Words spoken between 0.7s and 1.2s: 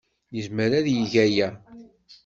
ad yeg